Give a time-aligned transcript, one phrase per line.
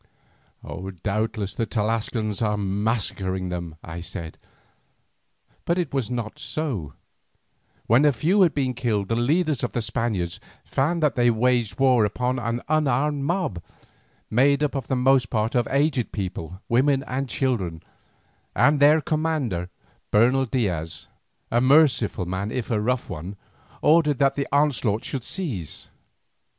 [1.03, 4.39] "Doubtless the Tlascalans are massacring them," I said.
[5.63, 6.93] But it was not so.
[7.85, 11.77] When a few had been killed the leaders of the Spaniards found that they waged
[11.79, 13.61] war upon an unarmed mob,
[14.27, 17.83] made up for the most part of aged people, women and children,
[18.55, 19.69] and their commander,
[20.09, 21.05] Bernal Diaz,
[21.51, 23.35] a merciful man if a rough one,
[23.83, 25.89] ordered that the onslaught should cease.